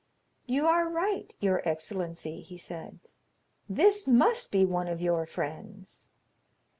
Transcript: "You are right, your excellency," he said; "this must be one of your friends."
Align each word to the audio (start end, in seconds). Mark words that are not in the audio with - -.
"You 0.47 0.65
are 0.65 0.89
right, 0.89 1.31
your 1.39 1.61
excellency," 1.63 2.41
he 2.41 2.57
said; 2.57 2.97
"this 3.69 4.07
must 4.07 4.51
be 4.51 4.65
one 4.65 4.87
of 4.87 4.99
your 4.99 5.27
friends." 5.27 6.09